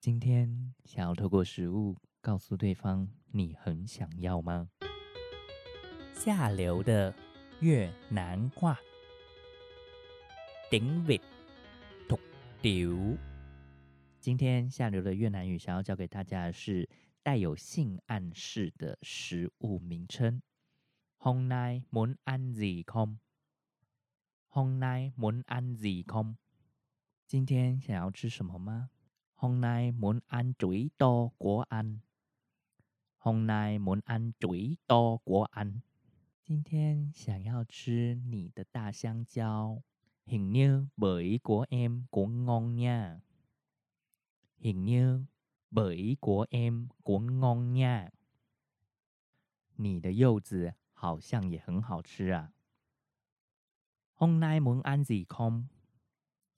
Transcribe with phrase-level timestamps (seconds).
[0.00, 4.70] 今天想要透过食物告诉对方你很想要吗？
[6.14, 7.14] 下流的
[7.60, 8.78] 越南话，
[10.70, 11.20] 顶尾
[12.08, 12.18] 土
[12.62, 13.14] 丢。
[14.18, 16.88] 今天下流的越南语想要教给大家的是
[17.22, 20.40] 带有性暗示的食物名称。
[21.18, 23.18] Hôm nay muốn ăn gì không?
[24.48, 26.36] Hôm nay muốn ăn gì không?
[27.26, 28.88] 今天想要吃什么吗
[29.39, 31.99] ？Hôm nay muốn ăn chuối to của anh.
[33.17, 35.81] Hôm nay muốn ăn chuối to của anh.
[36.43, 39.81] 今天想要吃你的大香蕉。
[40.25, 43.19] Hình như bưởi của em cũng ngon nha.
[44.57, 45.25] Hình như
[45.71, 48.11] bưởi của em cũng ngon nha.
[49.77, 52.51] 你的柚子好像也很好吃啊。
[54.13, 55.67] Hôm nay muốn ăn gì không？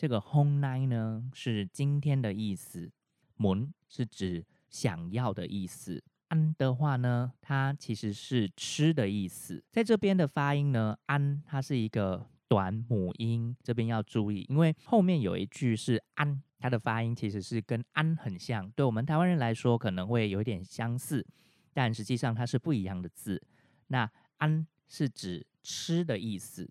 [0.00, 2.90] 这个 hôm nay 呢是今天的意思
[3.36, 9.62] 门是指想要的意思安的话呢，它其实是吃的意思。
[9.70, 21.26] 在这边的发音呢安它是一个短母音，这边要注意，因为后面有一句是安它的发音其实是跟安很像，对我们台湾人来说可能会有点相似，
[21.74, 23.42] 但实际上它是不一样的字。
[23.88, 26.70] 那安是指吃的意思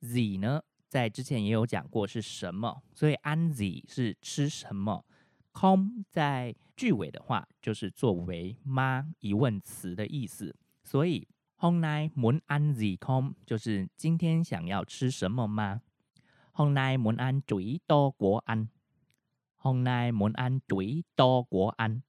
[0.00, 0.60] ，z 呢？
[0.96, 5.04] 在之前也有讲过是什么，所以 an z 是吃什么。
[5.52, 10.56] com 在句尾的话，就是作为吗疑问词的意思。
[10.82, 15.82] 所以 hôm nay muốn ăn gì không 就是今天想要吃什么吗
[16.54, 18.68] ？hôm nay muốn ăn chuối to của anh。
[19.56, 22.00] hôm nay muốn ăn chuối to của anh。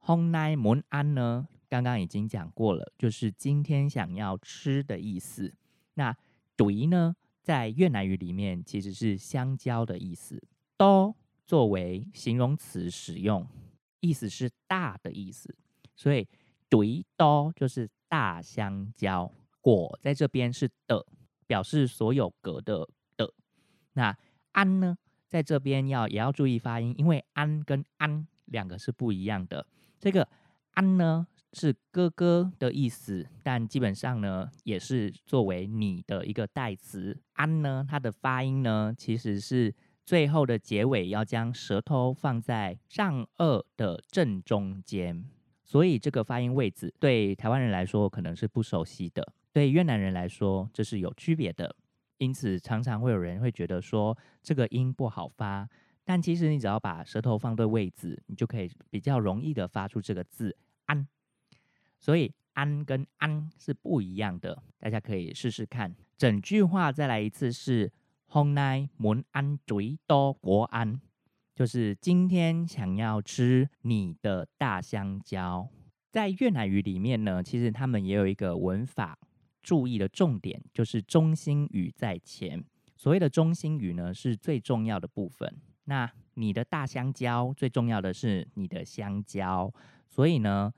[0.00, 5.54] hôm nay muốn ăn 呢，刚刚已经讲过了，就是今天想要吃的意思。
[5.94, 6.16] 那
[6.56, 7.14] zui 呢？
[7.42, 10.40] 在越南语里面，其实是香蕉的意思。
[10.76, 13.46] 多作为形容词使用，
[14.00, 15.54] 意思是大的意思。
[15.96, 16.26] 所以
[16.68, 19.30] 对多就是大香蕉。
[19.60, 21.04] 果在这边是的，
[21.46, 23.32] 表示所有格的的。
[23.92, 24.16] 那
[24.52, 29.66] 安呢，在这边要也要注意发音，因为安跟安两个是不一样的。
[29.98, 30.28] 这个
[30.74, 31.26] 安呢。
[31.52, 37.20] 是哥哥的意思，但基本上呢，也是作为你的一个代词。
[37.34, 39.74] 安呢，它的发音呢，其实是
[40.04, 45.24] 最后的结尾要将舌头放在上颚的正中间，
[45.64, 51.76] 所以这个发音位置对台湾人来说可能是不熟悉的，对越南人来说这是有区别的。
[52.18, 55.68] 因此，常常会有人会觉得说这个音不好发，
[56.04, 61.06] 但其实你只要把舌头放对位置，你就可以比较容易的发出这个字安。
[62.02, 65.94] 所以安跟安是不一样的，大家可以试试看。
[66.18, 67.92] 整句话再来一次是
[68.28, 70.36] Hôm nay muốn ăn chuối do
[70.72, 70.98] an”，
[71.54, 75.68] 就是今天想要吃你的大香蕉。
[76.10, 79.16] 在越南语里面呢，其实他们也有一个文法
[79.62, 82.64] 注意的重点，就是中心语在前。
[82.96, 85.48] 所谓的中心语呢，是最重要的部分。
[85.84, 89.72] 那你的大香蕉最重要的是你的香蕉，
[90.08, 90.74] 所以呢。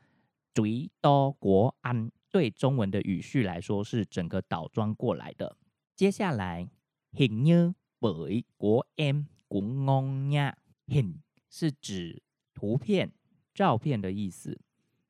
[0.54, 5.56] 最多国安对中文的语序来说是整个倒装过来的。
[5.96, 6.70] 接下来
[7.10, 11.16] ，hình như bởi của em cũng ngon nha，hình
[11.50, 12.22] 是指
[12.54, 13.12] 图片、
[13.52, 14.60] 照片的意思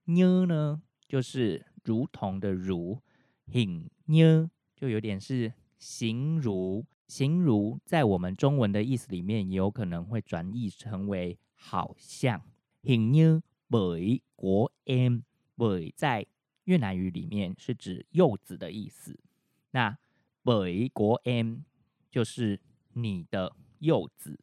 [0.04, 3.02] 牛呢就是如同的如
[3.46, 12.40] ，hình như 就有点是形如，形如在我们中文的意思里面也有可能会转译成为好像
[12.82, 15.22] ，hình như bởi của em。
[15.56, 16.26] Bởi 在
[16.64, 19.18] 越南语里面是指柚子的意思，
[19.72, 19.98] 那
[20.42, 21.58] 北国 M
[22.10, 22.60] 就是
[22.92, 24.38] 你的柚子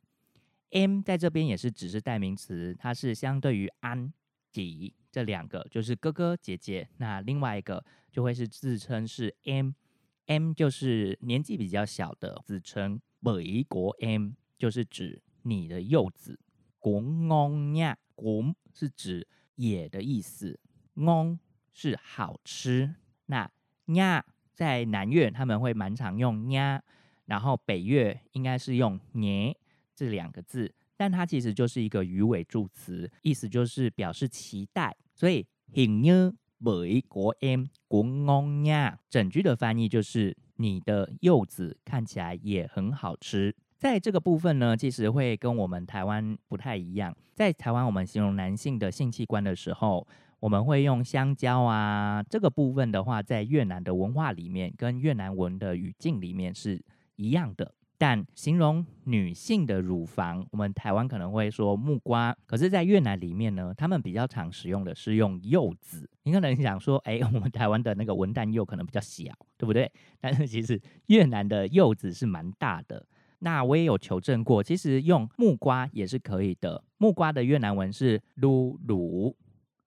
[0.69, 4.13] ，M 在这边也是只是代名词，它是相对于安
[4.51, 16.39] 吉、这两个就是哥哥姐姐，那另外一个就会是自称是 M，M 就是年纪比较小的自称北国 M 就是指你的柚子
[16.79, 20.59] ，cũng ngon nha，cũng 是指也的意思。
[20.96, 21.40] Ong
[21.73, 22.96] 是好吃，
[23.28, 23.49] 那
[23.93, 26.84] 呀在南越他们会蛮常用呀
[27.26, 29.55] 然后北越应该是用年
[29.96, 34.96] 这两个字，但它其实就是一个鱼尾助词，意思就是表示期待。
[35.16, 43.55] 所以 hình như bởi của em cũng ngon nha，整句的翻译就是你的柚子看起来也很好吃。
[43.78, 50.05] 在这个部分呢，其实会跟我们台湾不太一样，在台湾我们形容男性的性器官的时候。
[50.41, 56.84] 我们会用香蕉啊，这个部分的话，在越南的文化里面，跟越南文的语境里面是
[57.16, 57.76] 一样的。
[57.99, 66.09] 但形容女性的乳房，我们台湾可能会说木瓜，可是，在越南里面呢，他们比较常使用的是用柚子。
[66.23, 69.91] 你可能想说，哎，我们台湾的那个文旦柚可能比较小，对不对？
[70.20, 73.05] 但是其实越南的柚子是蛮大的。
[73.37, 76.84] 那我也有求证过，其实用木瓜也是可以的。
[76.97, 78.79] 木瓜的越南文是 lu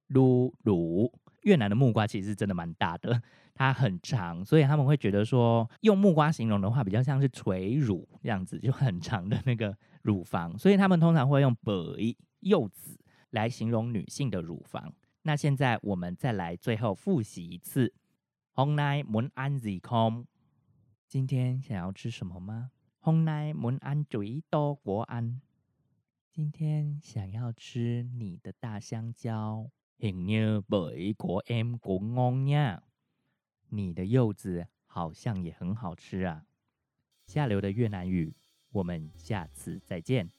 [0.09, 1.13] 噜鲁，
[1.43, 3.23] 越南的木瓜其实真的蛮大的，
[3.55, 12.99] 它很长，所以他们会觉得说用木瓜形容的话，比较像是垂乳这样子，就很长的那个乳房， 所以他们通常会用 b 柚子
[13.31, 14.93] 来形容女性的乳房。
[15.23, 17.93] 那现在我们再来最后复习一次
[18.55, 20.27] ，Hôm nay muốn ăn gì không？
[21.09, 25.41] 今天想要吃什么吗？hôm nay muốn ăn chuối to của anh。
[26.31, 29.71] 今天想要吃你的大香蕉。
[29.99, 32.79] Hình như bởi của em cũng ngon nha。
[33.69, 36.45] 你的柚子好像也很好吃啊。
[37.27, 38.35] 下流的越南语，
[38.71, 40.31] 我们下次再见。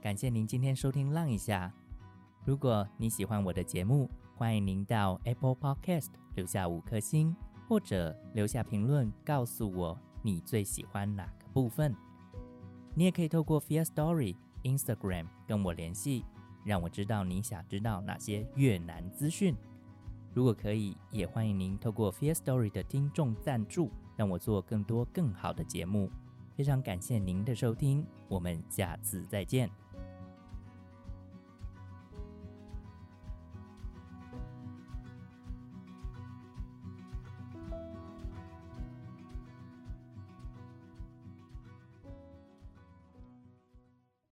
[0.00, 1.72] 感谢您今天收听《浪一下》。
[2.44, 7.34] 如果你喜欢我的节目，欢迎您到 Apple Podcast 留下五颗星，
[7.68, 9.98] 或者留下评论告诉我。
[10.24, 11.94] 你最喜欢哪个部分？
[12.94, 16.24] 你也可以透过 Fear Story Instagram 跟我联系，
[16.64, 19.54] 让我知道你想知道哪些越南资讯。
[20.34, 26.10] 如果可以，也欢迎您透过 Fear Story 的听众赞助，让我做更多更好的节目。
[26.54, 29.81] 非常感谢您的收听，我们下次再见。